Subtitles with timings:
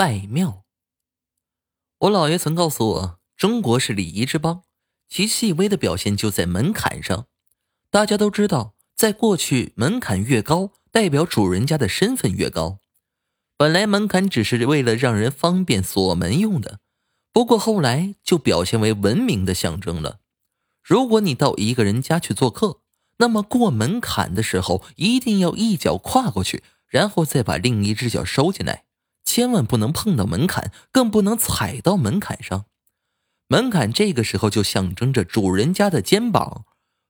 [0.00, 0.64] 拜庙。
[1.98, 4.62] 我姥爷曾告诉我，中国是礼仪之邦，
[5.10, 7.26] 其细微的表现就在门槛上。
[7.90, 12.78] 大家都知道，在过去，门槛越高，代表主人家的身份越高。
[13.58, 16.80] 本来门槛只是为了让人方便锁门用的，
[17.30, 20.20] 不过后来就表现为文明的象征了。
[20.82, 22.80] 如果你到一个人家去做客，
[23.18, 28.84] 那么过门槛的时候，一定要一脚跨过去，然后再把另一只脚收进来，
[29.30, 32.64] 千万不能碰到门槛，更不能踩到门槛上。
[33.46, 36.64] 门槛这个时候就象征着主人家的肩膀。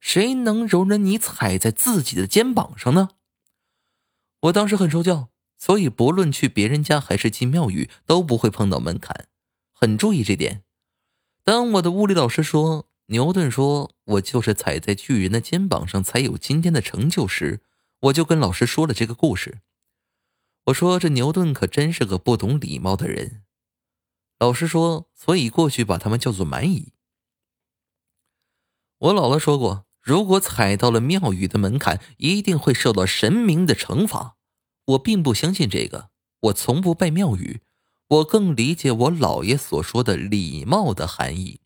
[0.00, 3.10] 谁能容忍你踩在自己的肩膀上呢？
[4.40, 9.26] 我当时很受教，所以不论去别人家还是进庙宇，都不会碰到门槛，
[9.74, 10.62] 很注意这点。
[11.44, 17.60] 当我的物理老师说牛顿说我就是踩在巨人的肩膀上才有今天的成就时，
[18.00, 19.58] 我就跟老师说了这个故事。
[20.66, 23.42] 我说这牛顿可真是个不懂礼貌的人。
[24.38, 26.92] 老师说，所以过去把他们叫做蛮夷。
[28.98, 29.86] 我姥姥说过。
[30.02, 34.36] 如果踩到了庙宇的门槛，一定会受到神明的惩罚。
[34.84, 36.10] 我并不相信这个，
[36.42, 37.60] 我从不拜庙宇，
[38.06, 41.60] 我更理解我姥爷所说的礼貌的含义。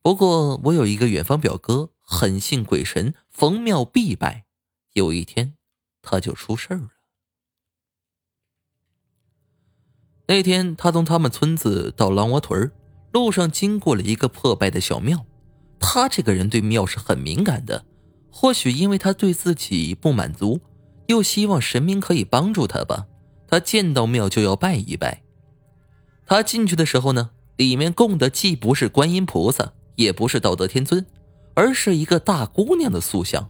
[0.00, 4.46] 不过，我有一个远方表哥，很信鬼神，逢庙必拜。
[4.94, 5.58] 有一天，
[6.00, 6.88] 他就出事儿了。
[10.28, 12.70] 那天，他从他们村子到狼窝屯
[13.12, 15.24] 路上经过了一个破败的小庙。
[15.78, 17.84] 他这个人对庙是很敏感的，
[18.30, 20.60] 或许因为他对自己不满足，
[21.06, 23.06] 又希望神明可以帮助他吧。
[23.46, 25.22] 他见到庙就要拜一拜。
[26.26, 31.06] 他进去的时候呢，里面供的既不是观音菩萨，也不是道德天尊，
[31.54, 33.48] 而是一个大姑娘的塑像。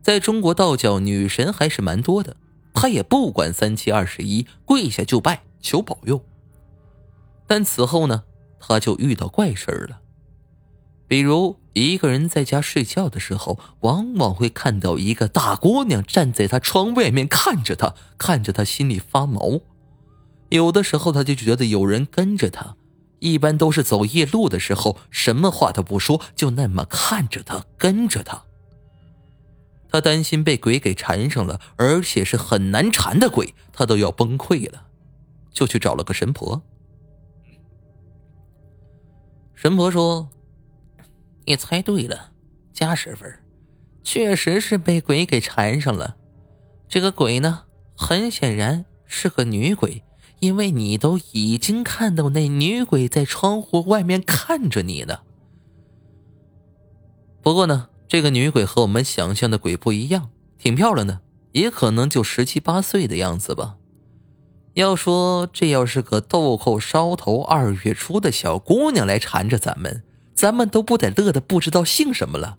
[0.00, 2.36] 在中国道教，女神还是蛮多的，
[2.72, 6.24] 他也不管三七二十一，跪下就拜求保佑。
[7.48, 8.22] 但此后呢，
[8.60, 10.00] 他就遇到怪事了。
[11.08, 19.60] 比如一个人在家睡觉的时候，往往会看到一个大姑娘站在他窗外面看着他，看着他心里发毛。
[20.48, 22.76] 有的时候他就觉得有人跟着他，
[23.20, 28.42] 一般都是走夜路的时候，什么话都不说，就那么看着他，跟着他。
[29.88, 34.85] 他担心被鬼给缠上了，而且是很难缠的鬼，他都要崩溃了，
[35.56, 36.60] 就去找了个神婆。
[39.54, 40.28] 神婆说。
[41.48, 42.32] 你猜对了，
[42.72, 43.32] 加十分，
[44.02, 46.16] 确实是被鬼给缠上了。
[46.88, 50.02] 这个鬼呢，很显然是个女鬼，
[50.40, 55.22] 因为你都已经看到那女鬼在窗户外面看着你了。
[57.40, 61.20] 不过呢，这个女鬼和我们想象的鬼不一样，挺漂亮的，
[61.52, 63.76] 也可能就十七八岁的样子吧。
[64.76, 70.02] 要说这要是个豆蔻梢头二月初的小姑娘来缠着咱们。
[70.34, 72.58] 咱们都不得乐得不知道姓什么了，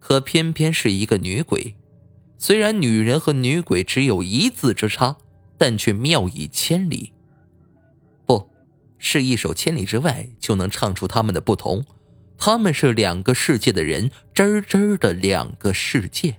[0.00, 1.76] 可偏偏是一个女鬼。
[2.36, 5.18] 虽然女人和女鬼只有一字之差，
[5.56, 7.12] 但却妙以千里。
[8.26, 8.50] 不
[8.98, 11.84] 是一首《千里之外》就能唱出他们的不同。
[12.36, 16.38] 他们是两个世界的人，真真的两个世界。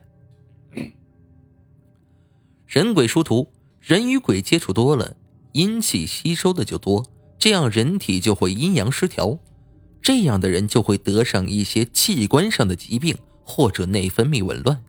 [2.67, 5.15] 人鬼殊途，人与鬼接触多了，
[5.53, 7.05] 阴气吸收的就多，
[7.37, 9.39] 这样人体就会阴阳失调。
[10.01, 14.83] 这样的人就会得上一些器官上的疾病，或者内分泌紊乱。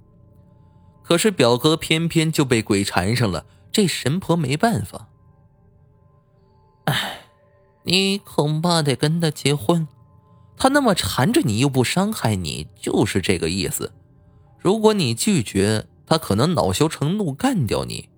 [1.02, 5.08] 可是表哥偏偏就被鬼缠上了，这神婆没办法。
[6.84, 7.20] 哎，
[7.84, 9.88] 你恐怕得跟他结婚，
[10.56, 13.92] 他那么缠着你又不伤害你，就是这个意思。
[14.58, 18.08] 如果你拒绝，他可能恼羞成怒干掉你；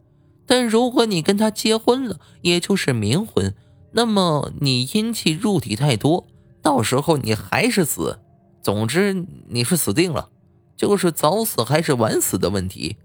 [0.54, 3.56] 但如果你跟他结婚了，也就是冥婚，
[3.91, 6.28] 那么你阴气入体太多。
[6.62, 8.20] 到时候你还是死，
[8.62, 10.28] 总之你是死定了，
[10.76, 12.98] 就是早死还是晚死的问题。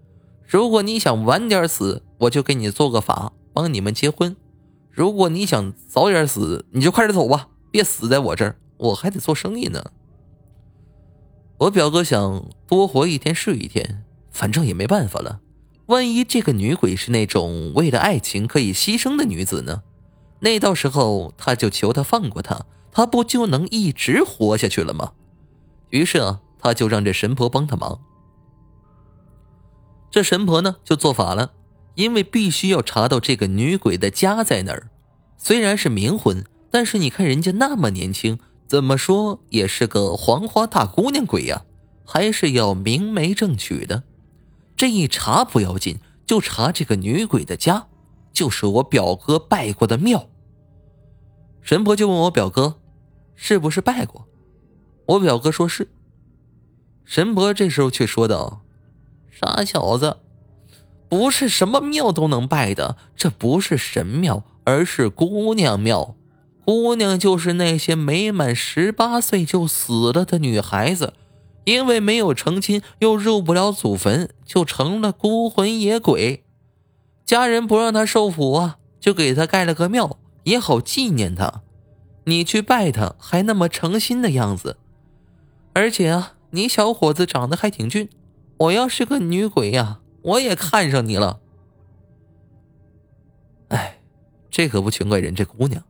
[0.46, 4.36] 如果你想晚点死，我就给你做个法，帮你们结婚；
[4.92, 9.84] 如果你想早点死，你就快点走吧，别死在我这儿，我还得做生意呢。
[11.58, 15.40] 我表哥想多活一天是一天，反正也没办法了。
[15.90, 19.82] 万一这个女鬼是那种为了爱情可以牺牲的女子呢？
[20.42, 22.66] 那到时候他就求她放过他。
[22.92, 25.14] 他不就能一直活下去了吗？
[25.90, 28.00] 于是啊，他就让这神婆帮他忙。
[30.12, 31.54] 这神婆呢，就做法了，
[31.96, 34.90] 因为必须要查到这个女鬼的家在哪儿。
[35.38, 41.64] 虽然是冥婚，但是你看人家那么年轻，怎么说也是个黄花大姑娘鬼呀，
[42.06, 44.04] 还是要明媒正娶的。
[44.80, 47.88] 这一查不要紧，就查这个女鬼的家，
[48.32, 50.30] 就是我表哥拜过的庙。
[51.62, 52.76] 神婆就问我表哥，
[53.36, 54.26] 是不是拜过？
[55.06, 55.90] 我表哥说是。
[57.04, 58.62] 神婆这时候却说道
[59.30, 60.16] ：“傻小子，
[61.10, 66.16] 不是什么庙都能拜的，这不是神庙，而是姑娘庙。
[66.64, 71.14] 姑娘就是那些没满十八岁就死了的女孩子，
[71.64, 76.44] 因为没有成亲，又入不了祖坟，就成了孤魂野鬼。
[77.26, 81.62] 家人不让他受苦啊，就给他盖了个庙，也好纪念他。
[82.26, 84.78] 你去拜他，还那么诚心的样子，
[85.74, 88.10] 而且啊。”你小伙子长得还挺俊，
[88.58, 91.42] 我要是个女鬼呀，我也看上你了。
[93.68, 94.00] 哎，
[94.50, 95.84] 这可不全怪人这姑娘，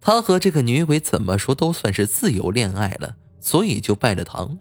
[0.00, 4.56] 她和这个女鬼怎么说都算是自由恋爱了，所以就拜了堂。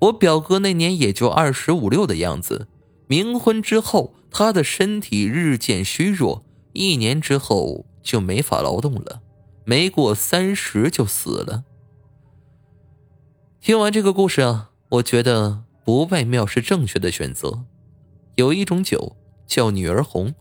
[0.00, 2.68] 我表哥那年也就二十五六的样子，
[3.08, 9.22] 冥婚之后，他的身体日渐虚弱，一年之后就没法劳动了，
[9.64, 11.64] 没过三十就死了。
[13.60, 17.64] 听完这个故事啊，我觉得不拜庙是正确的选择。
[18.36, 19.16] 有一种酒
[19.48, 20.34] 叫女儿红，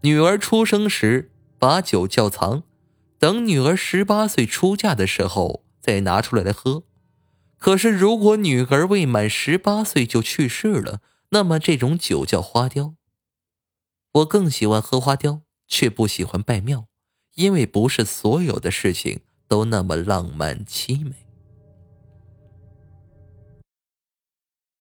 [0.00, 2.62] 女儿出生时把酒窖藏，
[3.18, 6.84] 等女儿十八岁出嫁的时候再拿出来来喝。
[7.62, 12.96] 可是如果女儿未满十八岁就去世了，那么这种酒叫花雕。
[14.14, 16.88] 我更喜欢喝花雕，却不喜欢拜庙，
[17.36, 21.12] 因为不是所有的事情都那么浪漫凄美。